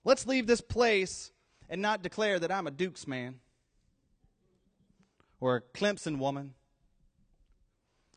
[0.05, 1.31] Let's leave this place
[1.69, 3.37] and not declare that I'm a Duke's man
[5.41, 6.55] or a Clemson woman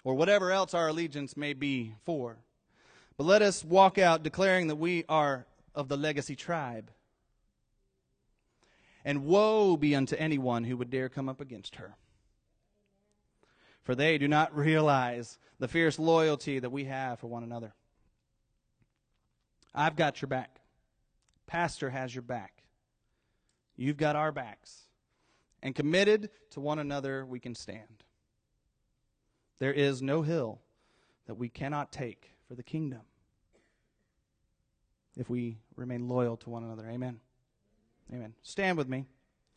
[0.05, 2.37] or whatever else our allegiance may be for.
[3.17, 6.91] But let us walk out declaring that we are of the legacy tribe.
[9.03, 11.95] And woe be unto anyone who would dare come up against her.
[13.83, 17.73] For they do not realize the fierce loyalty that we have for one another.
[19.73, 20.59] I've got your back.
[21.47, 22.63] Pastor has your back.
[23.75, 24.81] You've got our backs.
[25.63, 28.03] And committed to one another, we can stand.
[29.59, 30.61] There is no hill
[31.27, 33.01] that we cannot take for the kingdom
[35.17, 36.87] if we remain loyal to one another.
[36.87, 37.19] Amen.
[38.13, 38.33] Amen.
[38.43, 39.05] Stand with me.